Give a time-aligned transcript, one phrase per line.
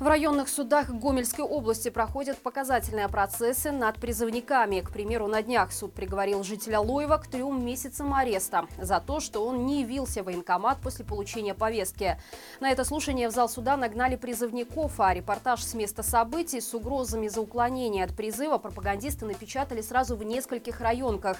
[0.00, 4.80] В районных судах Гомельской области проходят показательные процессы над призывниками.
[4.80, 9.46] К примеру, на днях суд приговорил жителя Лоева к трем месяцам ареста за то, что
[9.46, 12.18] он не явился в военкомат после получения повестки.
[12.58, 17.28] На это слушание в зал суда нагнали призывников, а репортаж с места событий с угрозами
[17.28, 21.36] за уклонение от призыва пропагандисты напечатали сразу в нескольких районках.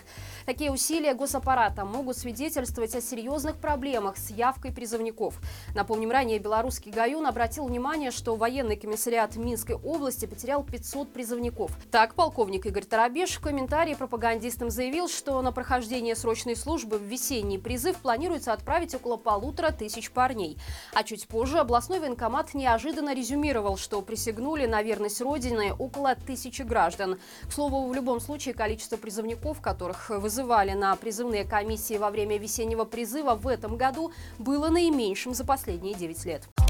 [0.47, 5.41] Такие усилия госаппарата могут свидетельствовать о серьезных проблемах с явкой призывников.
[5.75, 11.71] Напомним, ранее белорусский Гаюн обратил внимание, что военный комиссариат Минской области потерял 500 призывников.
[11.91, 17.57] Так, полковник Игорь Тарабеш в комментарии пропагандистам заявил, что на прохождение срочной службы в весенний
[17.57, 20.59] призыв планируется отправить около полутора тысяч парней.
[20.93, 27.19] А чуть позже областной военкомат неожиданно резюмировал, что присягнули на верность Родине около тысячи граждан.
[27.49, 32.85] К слову, в любом случае количество призывников, которых вызывали на призывные комиссии во время весеннего
[32.85, 36.64] призыва в этом году, было наименьшим за последние 9 лет.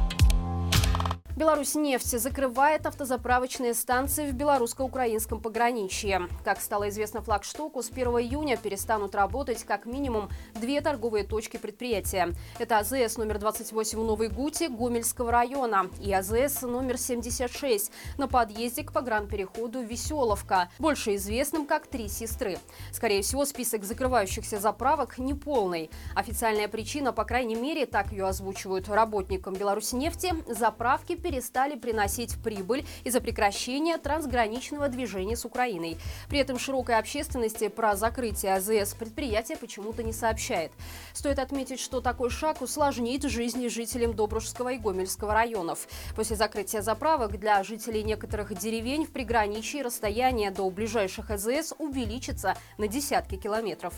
[1.37, 6.29] Беларусь нефть закрывает автозаправочные станции в белорусско-украинском пограничье.
[6.45, 12.33] Как стало известно флагштоку, с 1 июня перестанут работать как минимум две торговые точки предприятия.
[12.61, 18.85] Это АЗС номер 28 в Новой Гуте Гомельского района и АЗС номер 76 на подъезде
[18.85, 22.59] к погранпереходу Веселовка, больше известным как «Три сестры».
[22.93, 25.91] Скорее всего, список закрывающихся заправок неполный.
[26.15, 33.23] Официальная причина, по крайней мере, так ее озвучивают работникам Беларусьнефти, заправки перестали приносить прибыль из-за
[33.23, 35.97] прекращения трансграничного движения с Украиной.
[36.29, 40.71] При этом широкой общественности про закрытие АЗС предприятие почему-то не сообщает.
[41.15, 45.89] Стоит отметить, что такой шаг усложнит жизнь жителям Добружского и Гомельского районов.
[46.15, 52.87] После закрытия заправок для жителей некоторых деревень в приграничье расстояние до ближайших АЗС увеличится на
[52.87, 53.95] десятки километров.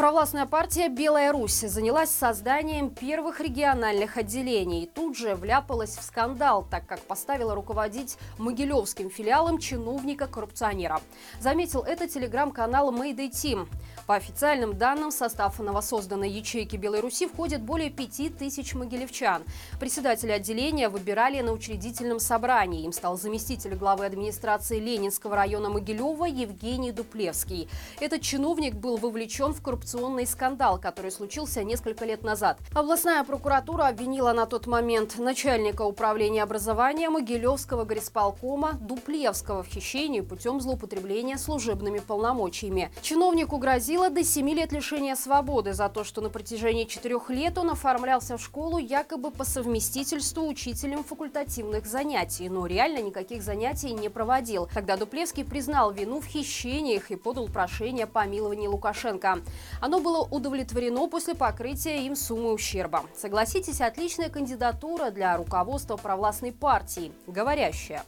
[0.00, 4.86] Провластная партия «Белая Русь» занялась созданием первых региональных отделений.
[4.86, 11.02] Тут же вляпалась в скандал, так как поставила руководить Могилевским филиалом чиновника-коррупционера.
[11.38, 13.68] Заметил это телеграм-канал Mayday Team.
[14.06, 19.42] По официальным данным, в состав новосозданной ячейки «Белой Руси» входит более пяти тысяч могилевчан.
[19.78, 22.86] Председателя отделения выбирали на учредительном собрании.
[22.86, 27.68] Им стал заместитель главы администрации Ленинского района Могилева Евгений Дуплевский.
[28.00, 32.58] Этот чиновник был вовлечен в коррупционную коррупционный скандал, который случился несколько лет назад.
[32.74, 40.60] Областная прокуратура обвинила на тот момент начальника управления образования Могилевского горисполкома Дуплевского в хищении путем
[40.60, 42.90] злоупотребления служебными полномочиями.
[43.02, 47.70] Чиновнику грозило до 7 лет лишения свободы за то, что на протяжении четырех лет он
[47.70, 54.68] оформлялся в школу якобы по совместительству учителем факультативных занятий, но реально никаких занятий не проводил.
[54.72, 59.40] Тогда Дуплевский признал вину в хищениях и подал прошение о помиловании Лукашенко.
[59.80, 63.04] Оно было удовлетворено после покрытия им суммы ущерба.
[63.16, 67.12] Согласитесь, отличная кандидатура для руководства провластной партии.
[67.26, 68.04] Говорящая.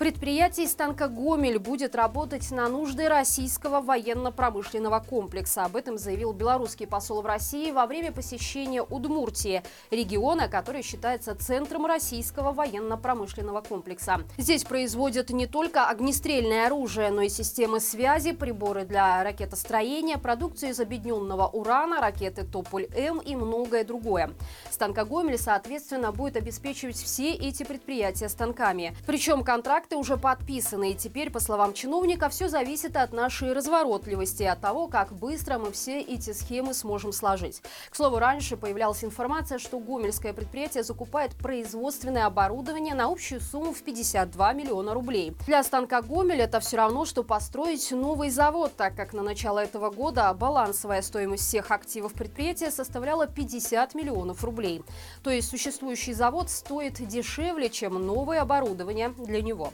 [0.00, 5.66] Предприятие из «Гомель» будет работать на нужды российского военно-промышленного комплекса.
[5.66, 11.84] Об этом заявил белорусский посол в России во время посещения Удмуртии, региона, который считается центром
[11.84, 14.22] российского военно-промышленного комплекса.
[14.38, 20.80] Здесь производят не только огнестрельное оружие, но и системы связи, приборы для ракетостроения, продукцию из
[20.80, 24.30] объединенного урана, ракеты «Тополь-М» и многое другое.
[24.70, 28.96] Станка «Гомель», соответственно, будет обеспечивать все эти предприятия станками.
[29.06, 34.44] Причем контракт Контракты уже подписаны, и теперь, по словам чиновника, все зависит от нашей разворотливости,
[34.44, 37.60] от того, как быстро мы все эти схемы сможем сложить.
[37.90, 43.82] К слову, раньше появлялась информация, что Гомельское предприятие закупает производственное оборудование на общую сумму в
[43.82, 45.32] 52 миллиона рублей.
[45.46, 49.90] Для станка Гомель это все равно, что построить новый завод, так как на начало этого
[49.90, 54.84] года балансовая стоимость всех активов предприятия составляла 50 миллионов рублей.
[55.24, 59.72] То есть существующий завод стоит дешевле, чем новое оборудование для него.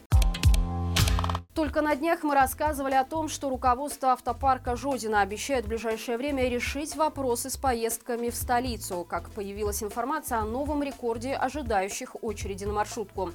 [1.56, 6.50] Только на днях мы рассказывали о том, что руководство автопарка «Жодина» обещает в ближайшее время
[6.50, 12.74] решить вопросы с поездками в столицу, как появилась информация о новом рекорде ожидающих очереди на
[12.74, 13.32] маршрутку.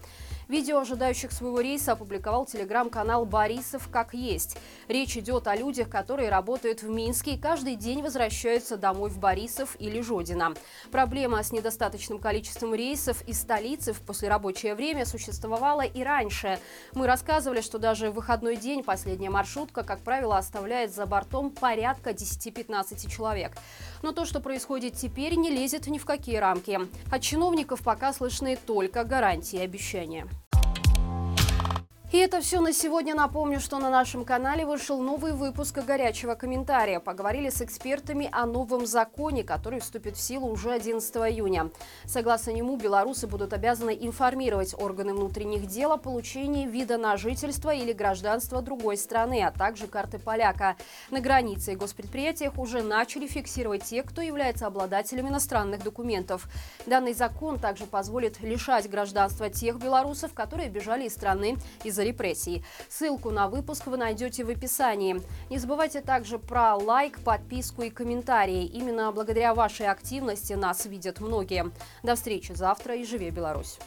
[0.47, 4.55] Видео ожидающих своего рейса опубликовал телеграм-канал «Борисов как есть».
[4.87, 9.75] Речь идет о людях, которые работают в Минске и каждый день возвращаются домой в Борисов
[9.79, 10.53] или Жодино.
[10.91, 16.59] Проблема с недостаточным количеством рейсов из столицы в послерабочее время существовала и раньше.
[16.93, 22.11] Мы рассказывали, что даже в выходной день последняя маршрутка, как правило, оставляет за бортом порядка
[22.11, 23.53] 10-15 человек.
[24.01, 26.79] Но то, что происходит теперь, не лезет ни в какие рамки.
[27.11, 30.27] От чиновников пока слышны только гарантии и обещания.
[32.11, 33.15] И это все на сегодня.
[33.15, 36.99] Напомню, что на нашем канале вышел новый выпуск горячего комментария.
[36.99, 41.69] Поговорили с экспертами о новом законе, который вступит в силу уже 11 июня.
[42.03, 47.93] Согласно нему, белорусы будут обязаны информировать органы внутренних дел о получении вида на жительство или
[47.93, 50.75] гражданство другой страны, а также карты поляка.
[51.11, 56.49] На границе и госпредприятиях уже начали фиксировать тех, кто является обладателем иностранных документов.
[56.85, 61.55] Данный закон также позволит лишать гражданства тех белорусов, которые бежали из страны
[61.85, 62.63] из-за из-за репрессий.
[62.89, 65.21] Ссылку на выпуск вы найдете в описании.
[65.49, 68.65] Не забывайте также про лайк, подписку и комментарии.
[68.65, 71.71] Именно благодаря вашей активности нас видят многие.
[72.03, 73.77] До встречи завтра и живи Беларусь!